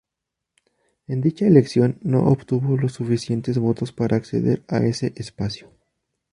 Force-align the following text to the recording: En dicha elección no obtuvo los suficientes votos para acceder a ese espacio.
En 1.05 1.21
dicha 1.21 1.45
elección 1.45 1.99
no 2.01 2.21
obtuvo 2.23 2.75
los 2.75 2.93
suficientes 2.93 3.59
votos 3.59 3.91
para 3.91 4.17
acceder 4.17 4.63
a 4.67 4.79
ese 4.79 5.13
espacio. 5.15 5.71